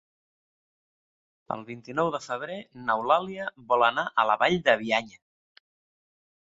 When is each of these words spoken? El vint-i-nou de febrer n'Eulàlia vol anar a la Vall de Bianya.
El 1.57 1.61
vint-i-nou 1.67 2.09
de 2.17 2.21
febrer 2.29 2.57
n'Eulàlia 2.89 3.53
vol 3.71 3.89
anar 3.93 4.09
a 4.25 4.29
la 4.33 4.41
Vall 4.45 4.61
de 4.71 4.79
Bianya. 4.85 5.25